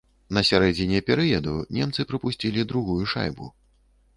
На 0.35 0.41
сярэдзіне 0.49 1.01
перыяду 1.09 1.53
немцы 1.81 2.07
прапусцілі 2.13 2.67
другую 2.73 2.99
шайбу. 3.13 3.53